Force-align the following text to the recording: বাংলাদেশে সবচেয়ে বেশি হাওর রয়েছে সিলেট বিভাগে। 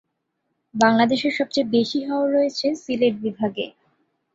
বাংলাদেশে 0.75 1.29
সবচেয়ে 1.37 1.71
বেশি 1.75 1.99
হাওর 2.07 2.27
রয়েছে 2.35 2.67
সিলেট 2.83 3.15
বিভাগে। 3.23 3.65